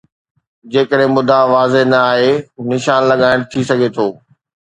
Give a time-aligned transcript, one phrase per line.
[0.75, 2.31] جيڪڏهن مدعا واضح نه آهي،
[2.73, 4.07] نشان لڳائڻ ٿي سگهي ٿو.